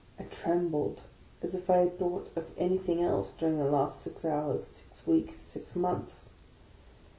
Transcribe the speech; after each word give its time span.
I 0.17 0.23
trem 0.23 0.69
bled 0.71 0.99
as 1.43 1.53
if 1.53 1.69
I 1.69 1.77
had 1.77 1.99
thought 1.99 2.31
of 2.35 2.49
any 2.57 2.79
thing 2.79 3.03
else 3.03 3.35
during 3.35 3.59
the 3.59 3.69
last 3.69 4.01
six 4.01 4.25
hours, 4.25 4.65
six 4.65 5.05
weeks, 5.05 5.39
six 5.39 5.75
months. 5.75 6.31